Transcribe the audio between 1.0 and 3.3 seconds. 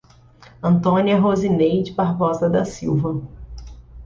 Rosineide Barbosa da Silva